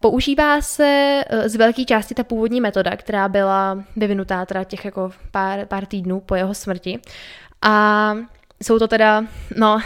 [0.00, 5.12] Používá se eh, z velké části ta původní metoda, která byla vyvinutá teda těch jako
[5.30, 6.98] pár, pár týdnů po jeho smrti.
[7.62, 8.14] A
[8.62, 9.24] jsou to teda,
[9.56, 9.78] no,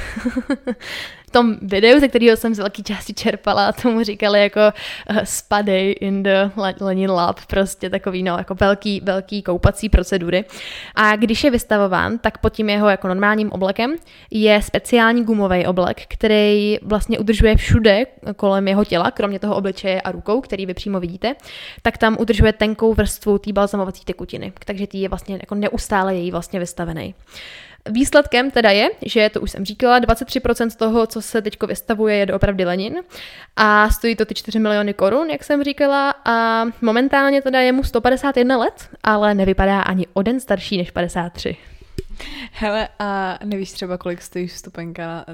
[1.34, 4.60] tom videu, ze kterého jsem z velké části čerpala, tomu říkali jako
[5.10, 10.44] uh, spadej in the Lenin Lab, prostě takový, no, jako velký, velký koupací procedury.
[10.94, 13.94] A když je vystavován, tak pod tím jeho jako normálním oblekem
[14.30, 18.04] je speciální gumový oblek, který vlastně udržuje všude
[18.36, 21.34] kolem jeho těla, kromě toho obličeje a rukou, který vy přímo vidíte,
[21.82, 26.30] tak tam udržuje tenkou vrstvu té balzamovací tekutiny, takže tý je vlastně jako neustále její
[26.30, 27.14] vlastně vystavený.
[27.90, 32.16] Výsledkem teda je, že to už jsem říkala, 23% z toho, co se teď vystavuje,
[32.16, 32.94] je doopravdy Lenin
[33.56, 37.82] a stojí to ty 4 miliony korun, jak jsem říkala a momentálně teda je mu
[37.82, 41.56] 151 let, ale nevypadá ani o den starší než 53.
[42.52, 45.24] Hele, a nevíš třeba, kolik stojí vstupenka na,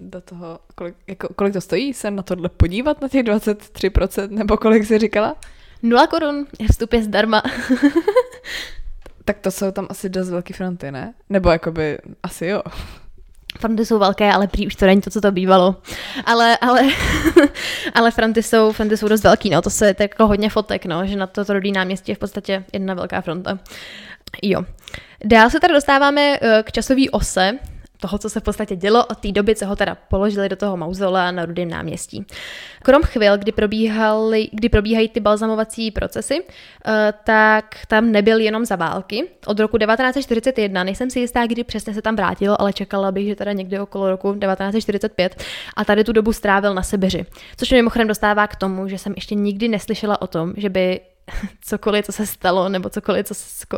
[0.00, 4.56] do toho, kolik, jako, kolik to stojí se na tohle podívat, na těch 23%, nebo
[4.56, 5.36] kolik jsi říkala?
[5.82, 7.42] 0 korun, vstup je zdarma.
[9.28, 11.14] Tak to jsou tam asi dost velké fronty, ne?
[11.28, 12.62] Nebo jakoby, asi jo.
[13.58, 15.76] Fronty jsou velké, ale prý už to není to, co to bývalo.
[16.24, 16.82] Ale, ale,
[17.94, 21.06] ale fronty jsou, fronty jsou dost velký, no, to se to jako hodně fotek, no,
[21.06, 23.58] že na to, to rodí náměstí je v podstatě jedna velká fronta.
[24.42, 24.64] Jo.
[25.24, 27.58] Dál se tady dostáváme eh, k časové ose,
[28.00, 30.76] toho, co se v podstatě dělo od té doby, co ho teda položili do toho
[30.76, 32.26] mauzolea na Rudém náměstí.
[32.82, 36.44] Krom chvil, kdy, probíhaly, kdy probíhají ty balzamovací procesy,
[36.86, 39.28] eh, tak tam nebyl jenom za války.
[39.46, 43.36] Od roku 1941, nejsem si jistá, kdy přesně se tam vrátil, ale čekala bych, že
[43.36, 45.42] teda někdy okolo roku 1945
[45.76, 47.26] a tady tu dobu strávil na Sibiři.
[47.56, 51.00] Což mě mimochodem dostává k tomu, že jsem ještě nikdy neslyšela o tom, že by
[51.60, 53.34] cokoliv, co se stalo, nebo cokoliv, co,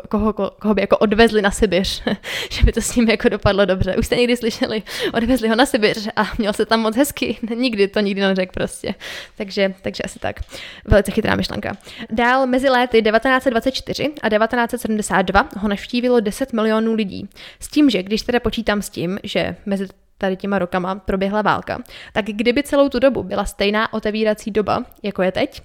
[0.09, 2.03] koho, koho, koho by jako odvezli na Sibiř,
[2.51, 3.97] že by to s ním jako dopadlo dobře.
[3.97, 4.83] Už jste někdy slyšeli,
[5.13, 7.39] odvezli ho na Sibiř a měl se tam moc hezky.
[7.55, 8.95] Nikdy to nikdy neřekl prostě.
[9.37, 10.41] Takže, takže asi tak.
[10.85, 11.77] Velice chytrá myšlenka.
[12.11, 17.29] Dál mezi léty 1924 a 1972 ho navštívilo 10 milionů lidí.
[17.61, 19.87] S tím, že když teda počítám s tím, že mezi
[20.21, 21.79] tady těma rokama proběhla válka,
[22.13, 25.63] tak kdyby celou tu dobu byla stejná otevírací doba, jako je teď,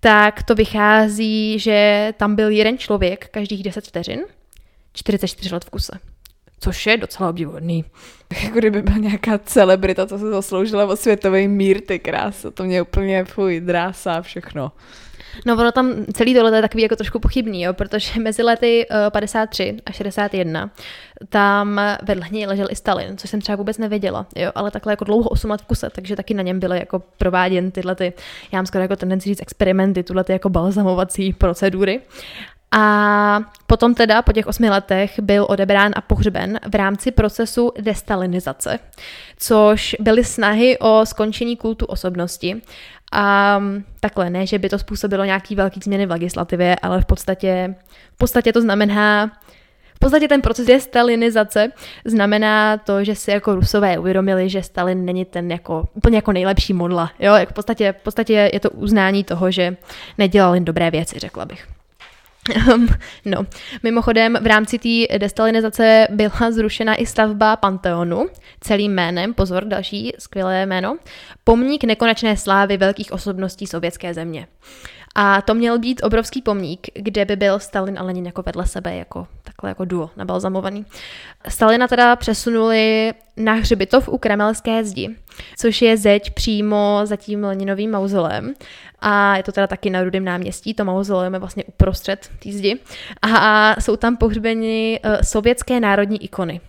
[0.00, 4.20] tak to vychází, že tam byl jeden člověk každých 10 vteřin,
[4.92, 5.98] 44 let v kuse.
[6.60, 7.84] Což je docela obdivuhodný.
[8.42, 12.50] Jako kdyby byla nějaká celebrita, co se zasloužila o světový mír, ty krása.
[12.50, 14.72] To mě úplně, fuj, drásá všechno.
[15.46, 18.96] No ono tam celý tohle je takový jako trošku pochybný, jo, protože mezi lety uh,
[19.06, 20.70] eh, 53 a 61
[21.28, 25.04] tam vedle něj ležel i Stalin, což jsem třeba vůbec nevěděla, jo, ale takhle jako
[25.04, 28.12] dlouho 8 let v kuse, takže taky na něm byly jako prováděn tyhle ty,
[28.52, 32.00] já mám skoro jako tendenci říct experimenty, tuhle ty jako balzamovací procedury.
[32.70, 38.78] A potom teda po těch osmi letech byl odebrán a pohřben v rámci procesu destalinizace,
[39.38, 42.62] což byly snahy o skončení kultu osobnosti
[43.12, 43.60] a
[44.00, 47.74] takhle ne, že by to způsobilo nějaký velký změny v legislativě, ale v podstatě,
[48.14, 49.32] v podstatě to znamená,
[49.94, 51.72] v podstatě ten proces je stalinizace
[52.04, 56.72] znamená to, že si jako rusové uvědomili, že Stalin není ten jako úplně jako nejlepší
[56.72, 57.10] modla.
[57.18, 59.76] Jo, jako v podstatě, v podstatě je to uznání toho, že
[60.18, 61.77] nedělal jen dobré věci, řekla bych.
[63.24, 63.46] No,
[63.82, 68.26] mimochodem v rámci té destalinizace byla zrušena i stavba Panteonu
[68.60, 70.96] celým jménem, pozor, další skvělé jméno,
[71.44, 74.46] pomník nekonečné slávy velkých osobností sovětské země.
[75.20, 78.96] A to měl být obrovský pomník, kde by byl Stalin a Lenin jako vedle sebe,
[78.96, 80.86] jako takhle jako duo nabalzamovaný.
[81.48, 85.16] Stalina teda přesunuli na hřbitov u Kremelské zdi,
[85.56, 88.54] což je zeď přímo za tím Leninovým mauzolem.
[89.00, 92.78] A je to teda taky na Rudém náměstí, to mauzoleum je vlastně uprostřed té zdi.
[93.22, 96.60] A jsou tam pohřbeni uh, sovětské národní ikony.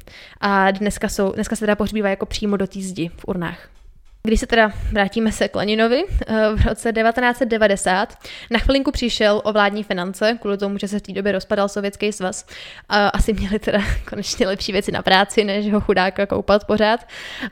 [0.42, 3.79] A dneska, jsou, dneska se teda pohřbívají jako přímo do té zdi v urnách.
[4.24, 8.18] Když se teda vrátíme se k Leninovi, eh, v roce 1990
[8.52, 12.12] na chvilinku přišel o vládní finance, kvůli tomu, že se v té době rozpadal Sovětský
[12.12, 12.46] svaz.
[12.90, 13.80] A asi měli teda
[14.10, 17.08] konečně lepší věci na práci, než ho chudáka koupat pořád.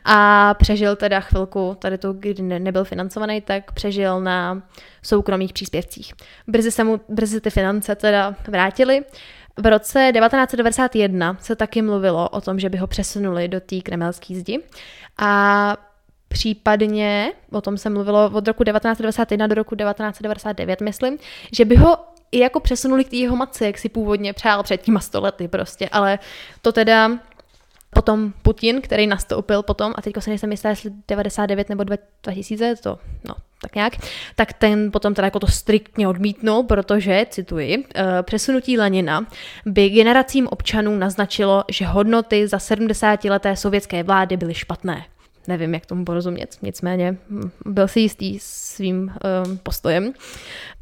[0.05, 4.61] A přežil teda chvilku, tady to, kdy nebyl financovaný, tak přežil na
[5.01, 6.13] soukromých příspěvcích.
[6.47, 9.01] Brzy se mu, brzy ty finance teda vrátily.
[9.57, 14.35] V roce 1991 se taky mluvilo o tom, že by ho přesunuli do té kremelské
[14.35, 14.59] zdi.
[15.17, 15.77] A
[16.27, 21.17] Případně, o tom se mluvilo od roku 1991 do roku 1999, myslím,
[21.51, 21.97] že by ho
[22.31, 25.89] i jako přesunuli k té jeho matce, jak si původně přál před těma stolety prostě,
[25.89, 26.19] ale
[26.61, 27.11] to teda
[27.89, 32.99] potom Putin, který nastoupil potom, a teďko se nejsem jistá, jestli 99 nebo 2000, to,
[33.27, 33.93] no, tak nějak,
[34.35, 39.25] tak ten potom teda jako to striktně odmítnul, protože, cituji, eh, přesunutí Lenina
[39.65, 45.05] by generacím občanů naznačilo, že hodnoty za 70 leté sovětské vlády byly špatné
[45.47, 46.57] nevím, jak tomu porozumět.
[46.61, 49.11] Nicméně hm, byl si jistý svým
[49.45, 50.13] um, postojem.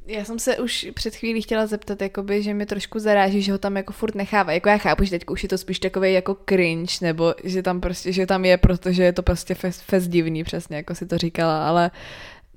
[0.08, 3.58] Já jsem se už před chvílí chtěla zeptat, jakoby, že mi trošku zaráží, že ho
[3.58, 4.52] tam jako furt nechává.
[4.52, 7.82] Jako já chápu, že teď už je to spíš takový jako cringe, nebo že tam
[7.82, 11.18] prostě, že tam je, protože je to prostě fest, fest divný, přesně, jako si to
[11.18, 11.92] říkala, ale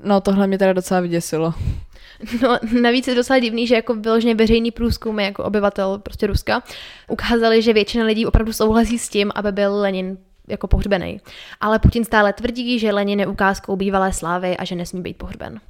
[0.05, 1.55] no tohle mě teda docela vyděsilo.
[2.43, 6.63] No, navíc je docela divný, že jako vyloženě veřejný průzkum jako obyvatel prostě Ruska
[7.09, 11.21] ukázali, že většina lidí opravdu souhlasí s tím, aby byl Lenin jako pohřbený.
[11.61, 15.61] Ale Putin stále tvrdí, že Lenin je ukázkou bývalé slávy a že nesmí být pohřben.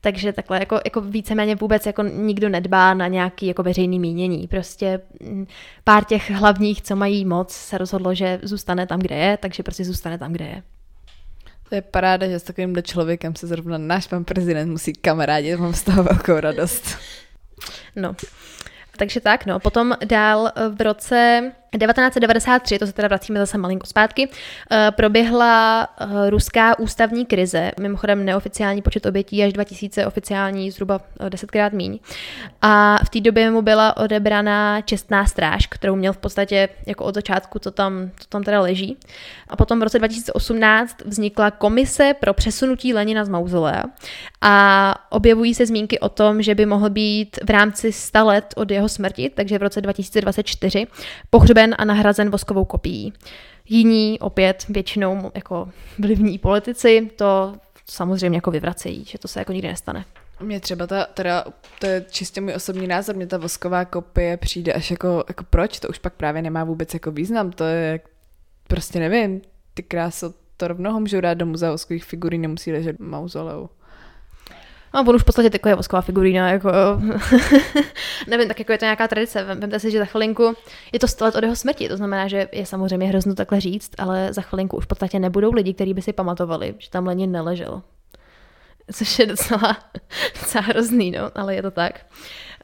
[0.00, 4.48] Takže takhle jako, jako víceméně vůbec jako nikdo nedbá na nějaký jako veřejný mínění.
[4.48, 5.46] Prostě mm,
[5.84, 9.84] pár těch hlavních, co mají moc, se rozhodlo, že zůstane tam, kde je, takže prostě
[9.84, 10.62] zůstane tam, kde je.
[11.68, 15.74] To je paráda, že s takovýmhle člověkem se zrovna náš pan prezident musí kamarádit, mám
[15.74, 16.98] z toho velkou radost.
[17.96, 18.14] No,
[18.96, 19.60] takže tak, no.
[19.60, 24.28] Potom dál v roce 1993, to se teda vracíme zase malinko zpátky,
[24.72, 31.30] eh, proběhla eh, ruská ústavní krize, mimochodem neoficiální počet obětí až 2000, oficiální zhruba eh,
[31.30, 31.98] desetkrát míň.
[32.62, 37.14] A v té době mu byla odebraná čestná stráž, kterou měl v podstatě jako od
[37.14, 38.96] začátku, co tam, co tam teda leží.
[39.48, 43.84] A potom v roce 2018 vznikla komise pro přesunutí Lenina z mauzolea
[44.40, 48.70] a objevují se zmínky o tom, že by mohl být v rámci 100 let od
[48.70, 50.86] jeho smrti, takže v roce 2024,
[51.30, 53.12] pohřben zničen a nahrazen voskovou kopií.
[53.68, 57.54] Jiní opět většinou jako vlivní politici to
[57.90, 60.04] samozřejmě jako vyvracejí, že to se jako nikdy nestane.
[60.40, 61.44] Mně třeba ta, teda,
[61.78, 65.80] to je čistě můj osobní názor, mně ta vosková kopie přijde až jako, jako proč,
[65.80, 68.00] to už pak právě nemá vůbec jako význam, to je,
[68.68, 69.40] prostě nevím,
[69.74, 73.68] ty kráso, to rovno můžu dát do muzea voskových figurín, nemusí ležet v mauzoleu.
[74.96, 76.70] No, on už v podstatě taková vosková figurína, jako
[78.26, 79.44] nevím, tak jako je to nějaká tradice.
[79.44, 80.54] Vemte si, že za chvilinku
[80.92, 83.90] je to 100 let od jeho smrti, to znamená, že je samozřejmě hrozno takhle říct,
[83.98, 87.32] ale za chvilinku už v podstatě nebudou lidi, kteří by si pamatovali, že tam Lenin
[87.32, 87.82] neležel.
[88.92, 89.76] Což je docela,
[90.40, 92.06] docela hrozný, no, ale je to tak.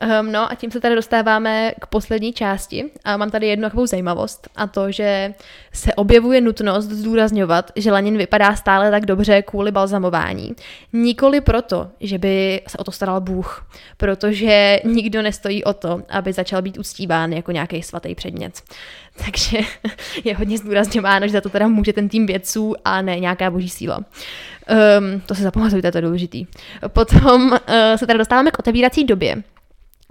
[0.03, 3.87] Um, no a tím se tady dostáváme k poslední části a mám tady jednu takovou
[3.87, 5.35] zajímavost a to, že
[5.73, 10.53] se objevuje nutnost zdůrazňovat, že Lenin vypadá stále tak dobře kvůli balzamování.
[10.93, 16.33] Nikoli proto, že by se o to staral Bůh, protože nikdo nestojí o to, aby
[16.33, 18.63] začal být uctíván jako nějaký svatý předmět.
[19.25, 19.59] Takže
[20.25, 23.69] je hodně zdůrazňováno, že za to teda může ten tým vědců a ne nějaká boží
[23.69, 23.97] síla.
[23.97, 26.47] Um, to se zapamatujte, to je důležitý.
[26.89, 27.59] Potom uh,
[27.97, 29.43] se teda dostáváme k otevírací době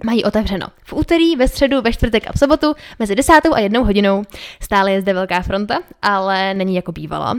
[0.04, 0.66] mají otevřeno.
[0.84, 4.22] V úterý, ve středu, ve čtvrtek a v sobotu mezi desátou a jednou hodinou.
[4.60, 7.34] Stále je zde velká fronta, ale není jako bývala.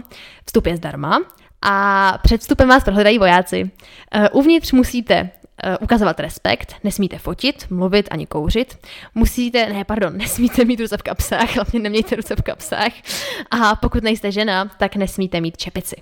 [0.45, 1.21] Vstup je zdarma
[1.61, 3.63] a před vstupem vás prohledají vojáci.
[3.63, 8.77] Uh, uvnitř musíte uh, ukazovat respekt, nesmíte fotit, mluvit ani kouřit.
[9.15, 12.91] Musíte, ne, pardon, nesmíte mít ruce v kapsách, hlavně nemějte ruce v kapsách.
[13.51, 15.95] A pokud nejste žena, tak nesmíte mít čepici.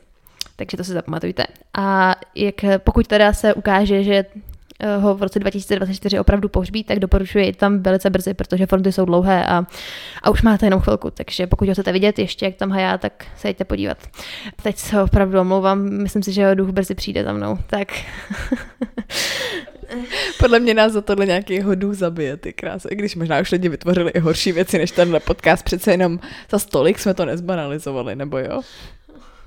[0.56, 1.46] Takže to si zapamatujte.
[1.78, 4.61] A jak, pokud teda se ukáže, že Eh,
[5.00, 9.46] ho v roce 2024 opravdu pohřbít, tak doporučuji tam velice brzy, protože fronty jsou dlouhé
[9.46, 9.66] a,
[10.24, 13.26] a už máte jenom chvilku, takže pokud ho chcete vidět ještě, jak tam hajá, tak
[13.38, 13.98] se jděte podívat.
[14.64, 17.88] Teď se opravdu omlouvám, myslím si, že jeho duch brzy přijde za mnou, tak...
[20.40, 22.88] Podle mě nás za tohle nějaký duch zabije, ty krásy.
[22.92, 26.20] I když možná už lidi vytvořili i horší věci než tenhle podcast, přece jenom
[26.52, 28.62] za stolik jsme to nezbanalizovali, nebo jo?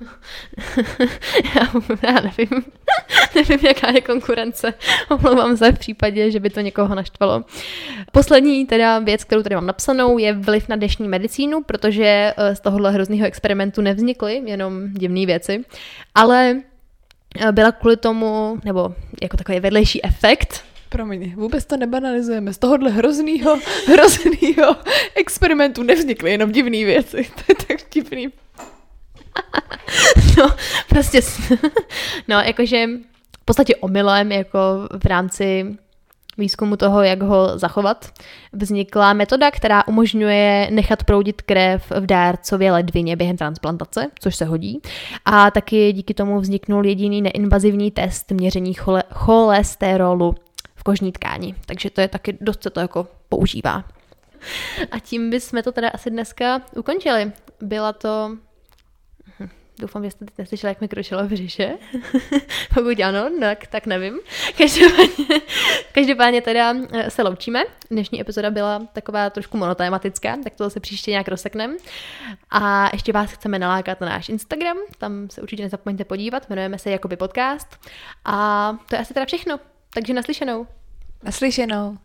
[1.55, 1.71] já,
[2.03, 2.65] já nevím.
[3.35, 4.73] nevím, jaká je konkurence.
[5.09, 7.43] Omlouvám se v případě, že by to někoho naštvalo.
[8.11, 12.59] Poslední teda věc, kterou tady mám napsanou, je vliv na dnešní medicínu, protože eh, z
[12.59, 15.65] tohohle hrozného experimentu nevznikly jenom divné věci,
[16.15, 16.61] ale
[17.39, 22.53] eh, byla kvůli tomu, nebo jako takový vedlejší efekt, Promiň, vůbec to nebanalizujeme.
[22.53, 24.75] Z tohohle hroznýho, hroznýho
[25.15, 27.29] experimentu nevznikly jenom divné věci.
[27.35, 28.31] To je tak divný.
[30.37, 30.51] no,
[30.89, 31.21] prostě,
[32.27, 32.87] no, jakože
[33.41, 34.59] v podstatě omylem, jako
[35.03, 35.77] v rámci
[36.37, 38.13] výzkumu toho, jak ho zachovat,
[38.53, 44.81] vznikla metoda, která umožňuje nechat proudit krev v dárcově ledvině během transplantace, což se hodí.
[45.25, 50.35] A taky díky tomu vzniknul jediný neinvazivní test měření chole- cholesterolu
[50.75, 51.55] v kožní tkáni.
[51.65, 53.83] Takže to je taky dost se to jako používá.
[54.91, 57.31] A tím bychom to teda asi dneska ukončili.
[57.61, 58.37] Byla to
[59.79, 61.73] Doufám, že jste teď neslyšela, jak mi kročilo v břiše.
[62.73, 64.19] Pokud ano, tak, tak nevím.
[64.57, 65.41] Každopádně,
[65.91, 67.63] každopádně teda eh, se loučíme.
[67.91, 71.77] Dnešní epizoda byla taková trošku monotématická, tak to se příště nějak rozseknem.
[72.49, 76.89] A ještě vás chceme nalákat na náš Instagram, tam se určitě nezapomeňte podívat, jmenujeme se
[76.89, 77.67] Jakoby podcast.
[78.25, 79.59] A to je asi teda všechno.
[79.93, 80.67] Takže naslyšenou.
[81.23, 81.97] Naslyšenou.